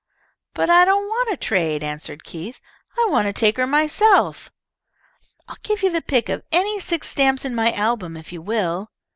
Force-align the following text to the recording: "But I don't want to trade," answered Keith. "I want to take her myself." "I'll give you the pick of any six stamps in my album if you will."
"But 0.55 0.71
I 0.71 0.83
don't 0.83 1.05
want 1.05 1.29
to 1.29 1.37
trade," 1.37 1.83
answered 1.83 2.23
Keith. 2.23 2.59
"I 2.97 3.07
want 3.11 3.27
to 3.27 3.33
take 3.33 3.57
her 3.57 3.67
myself." 3.67 4.49
"I'll 5.47 5.59
give 5.61 5.83
you 5.83 5.91
the 5.91 6.01
pick 6.01 6.27
of 6.27 6.41
any 6.51 6.79
six 6.79 7.07
stamps 7.07 7.45
in 7.45 7.53
my 7.53 7.71
album 7.71 8.17
if 8.17 8.33
you 8.33 8.41
will." 8.41 8.89